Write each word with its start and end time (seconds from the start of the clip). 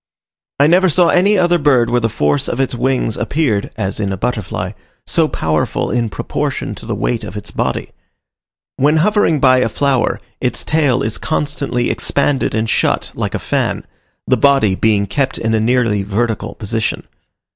I 0.59 0.65
never 0.65 0.89
saw 0.89 1.09
any 1.09 1.37
other 1.37 1.59
bird 1.59 1.91
where 1.91 1.99
the 2.01 2.09
force 2.09 2.47
of 2.49 2.59
its 2.59 2.73
wings 2.73 3.15
appeared 3.17 3.69
(as 3.75 3.99
in 3.99 4.11
a 4.11 4.17
butterfly) 4.17 4.71
so 5.05 5.27
powerful 5.27 5.91
in 5.91 6.09
proportion 6.09 6.73
to 6.73 6.87
the 6.87 6.95
weight 6.95 7.23
of 7.23 7.37
its 7.37 7.51
body. 7.51 7.91
When 8.77 8.97
hovering 8.97 9.39
by 9.39 9.59
a 9.59 9.69
flower, 9.69 10.19
its 10.39 10.63
tail 10.63 11.03
is 11.03 11.19
constantly 11.19 11.91
expanded 11.91 12.55
and 12.55 12.67
shut 12.67 13.11
like 13.13 13.35
a 13.35 13.37
fan, 13.37 13.85
the 14.25 14.37
body 14.37 14.73
being 14.73 15.05
kept 15.05 15.37
in 15.37 15.53
a 15.53 15.59
nearly 15.59 16.01
vertical 16.01 16.55
position. 16.55 17.03